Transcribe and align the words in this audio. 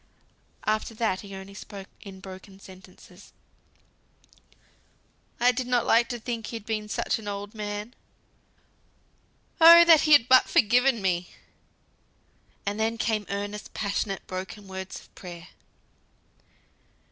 After 0.65 0.95
that 0.95 1.21
he 1.21 1.35
only 1.35 1.53
spoke 1.53 1.87
in 2.01 2.21
broken 2.21 2.59
sentences. 2.59 3.33
"I 5.39 5.51
did 5.51 5.67
not 5.67 5.85
think 6.23 6.47
he'd 6.47 6.65
been 6.65 6.89
such 6.89 7.19
an 7.19 7.27
old 7.27 7.53
man, 7.53 7.93
Oh! 9.59 9.85
that 9.85 10.01
he 10.01 10.13
had 10.13 10.27
but 10.27 10.49
forgiven 10.49 11.03
me," 11.03 11.29
and 12.65 12.79
then 12.79 12.97
came 12.97 13.27
earnest, 13.29 13.75
passionate, 13.75 14.25
broken 14.25 14.67
words 14.67 14.99
of 15.01 15.13
prayer. 15.13 15.49